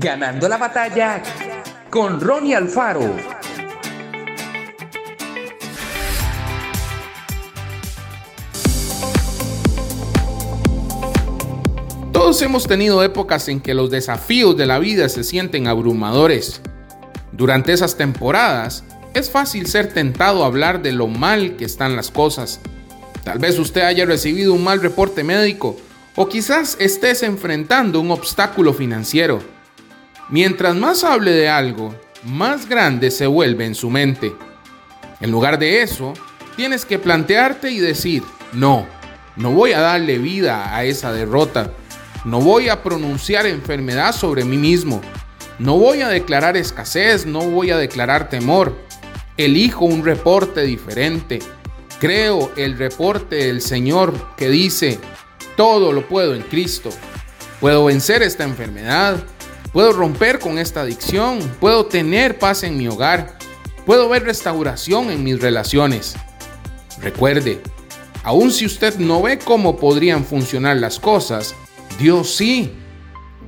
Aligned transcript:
Ganando 0.00 0.48
la 0.48 0.58
batalla 0.58 1.20
con 1.90 2.20
Ronnie 2.20 2.54
Alfaro. 2.54 3.16
Todos 12.12 12.40
hemos 12.42 12.68
tenido 12.68 13.02
épocas 13.02 13.48
en 13.48 13.60
que 13.60 13.74
los 13.74 13.90
desafíos 13.90 14.56
de 14.56 14.66
la 14.66 14.78
vida 14.78 15.08
se 15.08 15.24
sienten 15.24 15.66
abrumadores. 15.66 16.60
Durante 17.32 17.72
esas 17.72 17.96
temporadas 17.96 18.84
es 19.14 19.32
fácil 19.32 19.66
ser 19.66 19.92
tentado 19.92 20.44
a 20.44 20.46
hablar 20.46 20.80
de 20.80 20.92
lo 20.92 21.08
mal 21.08 21.56
que 21.56 21.64
están 21.64 21.96
las 21.96 22.12
cosas. 22.12 22.60
Tal 23.24 23.40
vez 23.40 23.58
usted 23.58 23.80
haya 23.80 24.04
recibido 24.06 24.54
un 24.54 24.62
mal 24.62 24.80
reporte 24.80 25.24
médico 25.24 25.76
o 26.14 26.28
quizás 26.28 26.76
estés 26.78 27.24
enfrentando 27.24 28.00
un 28.00 28.12
obstáculo 28.12 28.72
financiero. 28.72 29.57
Mientras 30.30 30.74
más 30.76 31.04
hable 31.04 31.30
de 31.30 31.48
algo, 31.48 31.94
más 32.22 32.68
grande 32.68 33.10
se 33.10 33.26
vuelve 33.26 33.64
en 33.64 33.74
su 33.74 33.88
mente. 33.88 34.34
En 35.20 35.30
lugar 35.30 35.58
de 35.58 35.82
eso, 35.82 36.12
tienes 36.56 36.84
que 36.84 36.98
plantearte 36.98 37.70
y 37.70 37.78
decir, 37.78 38.22
no, 38.52 38.86
no 39.36 39.52
voy 39.52 39.72
a 39.72 39.80
darle 39.80 40.18
vida 40.18 40.74
a 40.74 40.84
esa 40.84 41.12
derrota. 41.12 41.72
No 42.24 42.40
voy 42.40 42.68
a 42.68 42.82
pronunciar 42.82 43.46
enfermedad 43.46 44.12
sobre 44.12 44.44
mí 44.44 44.58
mismo. 44.58 45.00
No 45.58 45.78
voy 45.78 46.02
a 46.02 46.08
declarar 46.08 46.56
escasez, 46.56 47.24
no 47.24 47.40
voy 47.40 47.70
a 47.70 47.78
declarar 47.78 48.28
temor. 48.28 48.76
Elijo 49.36 49.84
un 49.84 50.04
reporte 50.04 50.62
diferente. 50.62 51.38
Creo 52.00 52.52
el 52.56 52.76
reporte 52.76 53.36
del 53.36 53.62
Señor 53.62 54.12
que 54.36 54.48
dice, 54.48 54.98
todo 55.56 55.92
lo 55.92 56.06
puedo 56.06 56.34
en 56.34 56.42
Cristo. 56.42 56.90
Puedo 57.60 57.86
vencer 57.86 58.22
esta 58.22 58.44
enfermedad. 58.44 59.22
Puedo 59.72 59.92
romper 59.92 60.38
con 60.38 60.58
esta 60.58 60.82
adicción. 60.82 61.38
Puedo 61.60 61.86
tener 61.86 62.38
paz 62.38 62.62
en 62.62 62.76
mi 62.76 62.88
hogar. 62.88 63.38
Puedo 63.86 64.08
ver 64.08 64.24
restauración 64.24 65.10
en 65.10 65.24
mis 65.24 65.40
relaciones. 65.40 66.16
Recuerde, 67.00 67.60
aun 68.22 68.50
si 68.50 68.66
usted 68.66 68.98
no 68.98 69.22
ve 69.22 69.38
cómo 69.38 69.76
podrían 69.76 70.24
funcionar 70.24 70.76
las 70.76 70.98
cosas, 70.98 71.54
Dios 71.98 72.34
sí. 72.34 72.72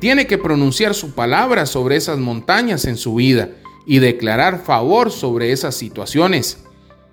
Tiene 0.00 0.26
que 0.26 0.38
pronunciar 0.38 0.94
su 0.94 1.12
palabra 1.14 1.66
sobre 1.66 1.96
esas 1.96 2.18
montañas 2.18 2.84
en 2.84 2.96
su 2.96 3.16
vida 3.16 3.50
y 3.84 3.98
declarar 3.98 4.62
favor 4.64 5.10
sobre 5.10 5.50
esas 5.50 5.74
situaciones. 5.74 6.64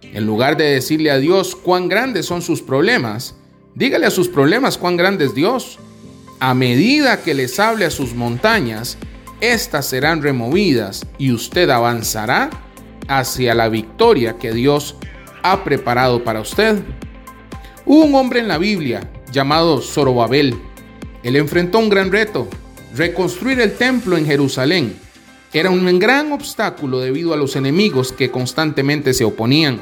En 0.02 0.26
lugar 0.26 0.56
de 0.56 0.66
decirle 0.66 1.10
a 1.10 1.18
Dios 1.18 1.56
cuán 1.56 1.90
grandes 1.90 2.28
son 2.28 2.44
sus 2.44 2.62
problemas, 2.62 3.36
Dígale 3.76 4.06
a 4.06 4.12
sus 4.12 4.30
problemas 4.30 4.78
cuán 4.78 4.96
grande 4.96 5.26
es 5.26 5.36
Dios. 5.36 5.80
A 6.40 6.54
medida 6.54 7.24
que 7.24 7.34
les 7.34 7.60
hable 7.60 7.86
a 7.86 7.92
sus 7.92 8.14
montañas, 8.14 8.98
éstas 9.40 9.88
serán 9.88 10.22
removidas 10.22 11.06
y 11.18 11.32
usted 11.32 11.70
avanzará 11.70 12.50
hacia 13.08 13.56
la 13.56 13.70
victoria 13.70 14.38
que 14.38 14.52
Dios 14.52 14.98
ha 15.44 15.64
preparado 15.64 16.24
para 16.26 16.42
usted. 16.42 16.80
Hubo 17.86 18.04
un 18.04 18.16
hombre 18.16 18.42
en 18.42 18.50
la 18.50 18.58
Biblia 18.58 19.10
llamado 19.32 19.82
Zorobabel. 19.82 20.60
Él 21.24 21.38
enfrentó 21.38 21.80
un 21.80 21.90
gran 21.90 22.12
reto, 22.12 22.50
reconstruir 22.94 23.62
el 23.62 23.74
templo 23.74 24.18
en 24.18 24.26
Jerusalén. 24.26 24.98
Era 25.54 25.70
un 25.70 26.00
gran 26.00 26.34
obstáculo 26.34 27.00
debido 27.00 27.34
a 27.34 27.38
los 27.38 27.56
enemigos 27.56 28.12
que 28.12 28.30
constantemente 28.30 29.14
se 29.14 29.24
oponían. 29.24 29.80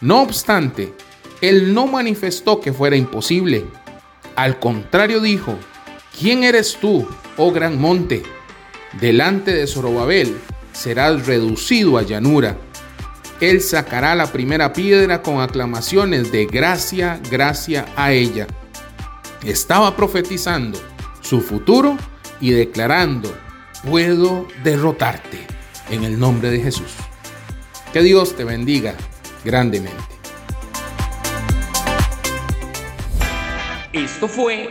No 0.00 0.22
obstante, 0.22 0.92
él 1.40 1.74
no 1.74 1.88
manifestó 1.88 2.60
que 2.60 2.72
fuera 2.72 2.94
imposible. 2.94 3.64
Al 4.36 4.60
contrario 4.60 5.20
dijo, 5.20 5.58
¿quién 6.18 6.44
eres 6.44 6.76
tú, 6.80 7.08
oh 7.36 7.52
gran 7.52 7.80
monte? 7.80 8.22
Delante 9.00 9.52
de 9.52 9.66
Zorobabel 9.66 10.36
serás 10.72 11.26
reducido 11.26 11.98
a 11.98 12.02
llanura. 12.02 12.56
Él 13.40 13.60
sacará 13.60 14.14
la 14.14 14.30
primera 14.30 14.72
piedra 14.72 15.22
con 15.22 15.40
aclamaciones 15.40 16.30
de 16.30 16.46
gracia, 16.46 17.20
gracia 17.30 17.86
a 17.96 18.12
ella. 18.12 18.46
Estaba 19.44 19.96
profetizando 19.96 20.78
su 21.20 21.40
futuro 21.40 21.96
y 22.40 22.50
declarando, 22.52 23.34
puedo 23.88 24.46
derrotarte 24.62 25.38
en 25.90 26.04
el 26.04 26.18
nombre 26.18 26.50
de 26.50 26.60
Jesús. 26.60 26.92
Que 27.92 28.02
Dios 28.02 28.36
te 28.36 28.44
bendiga 28.44 28.94
grandemente. 29.44 30.02
Esto 33.92 34.28
fue 34.28 34.70